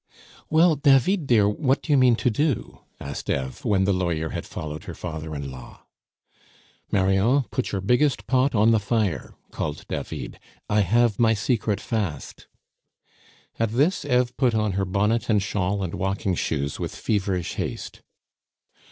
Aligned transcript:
"Well, 0.49 0.75
David 0.77 1.27
dear, 1.27 1.47
what 1.47 1.83
do 1.83 1.93
you 1.93 1.97
mean 1.99 2.15
to 2.15 2.31
do?" 2.31 2.79
asked 2.99 3.29
Eve, 3.29 3.63
when 3.63 3.83
the 3.83 3.93
lawyer 3.93 4.29
had 4.29 4.47
followed 4.47 4.85
her 4.85 4.95
father 4.95 5.35
in 5.35 5.51
law. 5.51 5.85
"Marion, 6.91 7.43
put 7.51 7.71
your 7.71 7.81
biggest 7.81 8.25
pot 8.25 8.55
on 8.55 8.71
the 8.71 8.79
fire!" 8.79 9.35
called 9.51 9.85
David; 9.87 10.39
"I 10.67 10.79
have 10.81 11.19
my 11.19 11.35
secret 11.35 11.79
fast." 11.79 12.47
At 13.59 13.73
this 13.73 14.03
Eve 14.03 14.35
put 14.37 14.55
on 14.55 14.71
her 14.71 14.85
bonnet 14.85 15.29
and 15.29 15.39
shawl 15.39 15.83
and 15.83 15.93
walking 15.93 16.33
shoes 16.33 16.79
with 16.79 16.95
feverish 16.95 17.53
haste. 17.57 18.01